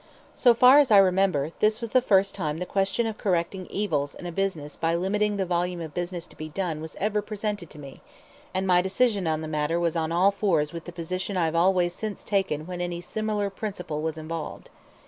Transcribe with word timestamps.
So 0.33 0.55
far 0.55 0.79
as 0.79 0.89
I 0.89 0.97
remember, 0.97 1.51
this 1.59 1.79
was 1.79 1.91
the 1.91 2.01
first 2.01 2.33
time 2.33 2.57
the 2.57 2.65
question 2.65 3.05
of 3.05 3.19
correcting 3.19 3.67
evils 3.67 4.15
in 4.15 4.25
a 4.25 4.31
business 4.31 4.75
by 4.75 4.95
limiting 4.95 5.37
the 5.37 5.45
volume 5.45 5.79
of 5.79 5.93
business 5.93 6.25
to 6.25 6.35
be 6.35 6.49
done 6.49 6.81
was 6.81 6.95
ever 6.99 7.21
presented 7.21 7.69
to 7.69 7.77
me, 7.77 8.01
and 8.51 8.65
my 8.65 8.81
decision 8.81 9.27
in 9.27 9.41
the 9.41 9.47
matter 9.47 9.79
was 9.79 9.95
on 9.95 10.11
all 10.11 10.31
fours 10.31 10.73
with 10.73 10.85
the 10.85 10.91
position 10.91 11.37
I 11.37 11.45
have 11.45 11.55
always 11.55 11.93
since 11.93 12.23
taken 12.23 12.65
when 12.65 12.81
any 12.81 12.99
similar 12.99 13.51
principle 13.51 14.01
was 14.01 14.17
involved. 14.17 14.71